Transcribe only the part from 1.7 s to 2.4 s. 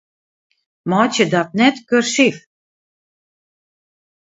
kursyf.